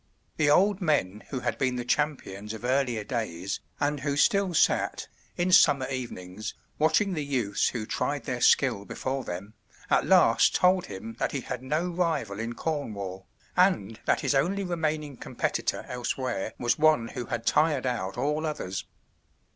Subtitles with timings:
[0.37, 5.07] The old men who had been the champions of earlier days, and who still sat,
[5.37, 9.53] in summer evenings, watching the youths who tried their skill before them,
[9.91, 14.63] at last told him that he had no rival in Cornwall, and that his only
[14.63, 18.85] remaining competitor elsewhere was one who had tired out all others.